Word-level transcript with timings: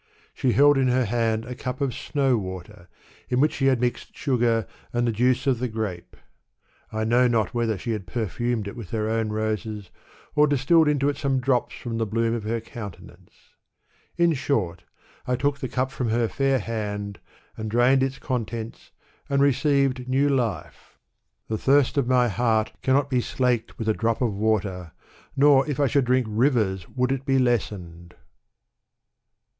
She 0.33 0.53
held 0.53 0.79
in 0.79 0.87
her 0.87 1.05
hand 1.05 1.45
a 1.45 1.53
cup 1.53 1.79
of 1.79 1.93
snow 1.93 2.35
water, 2.35 2.87
in 3.29 3.39
which 3.39 3.53
she 3.53 3.67
had 3.67 3.79
mixed 3.79 4.17
sugar 4.17 4.65
and 4.91 5.05
the 5.05 5.11
juice 5.11 5.45
of 5.45 5.59
the 5.59 5.67
grape. 5.67 6.15
I 6.91 7.03
know 7.03 7.27
not 7.27 7.53
whether 7.53 7.77
she 7.77 7.91
had 7.91 8.07
perfumed 8.07 8.67
it 8.67 8.75
with 8.75 8.89
her 8.89 9.07
own 9.07 9.29
roses, 9.29 9.91
or 10.33 10.47
distilled 10.47 10.87
into 10.87 11.07
it 11.07 11.17
some 11.17 11.39
drops 11.39 11.75
from 11.75 11.99
the 11.99 12.07
bloom 12.07 12.33
of 12.33 12.45
her 12.45 12.59
countenance. 12.59 13.49
In 14.17 14.33
short, 14.33 14.85
I 15.27 15.35
took 15.35 15.59
the 15.59 15.69
cup 15.69 15.91
from 15.91 16.09
her 16.09 16.27
fair 16.27 16.57
hand, 16.57 17.19
and 17.55 17.69
drained 17.69 18.01
its 18.01 18.17
contents, 18.17 18.89
and 19.29 19.39
received 19.39 20.09
new 20.09 20.29
life." 20.29 20.97
77tf 21.51 21.59
thirst 21.59 21.97
of 21.99 22.07
my 22.07 22.27
heart 22.27 22.73
cannot 22.81 23.11
be 23.11 23.21
slaked 23.21 23.77
with 23.77 23.87
a 23.87 23.93
drop 23.93 24.19
of 24.23 24.33
watery 24.33 24.87
nor 25.37 25.69
if 25.69 25.79
I 25.79 25.85
should 25.85 26.05
drink 26.05 26.25
rivers 26.27 26.89
would 26.89 27.11
it 27.11 27.23
be 27.23 27.37
lessened. 27.37 28.15